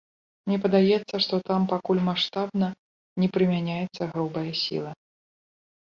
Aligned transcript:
Мне 0.45 0.55
падаецца, 0.63 1.15
што 1.25 1.39
там 1.51 1.61
пакуль 1.75 2.01
маштабна 2.09 2.73
не 3.25 3.33
прымяняецца 3.37 4.01
грубая 4.17 4.51
сіла. 4.67 4.91